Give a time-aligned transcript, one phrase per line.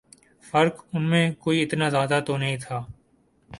[0.45, 2.83] فرق ان میں کوئی اتنا زیادہ تو نہیں تھا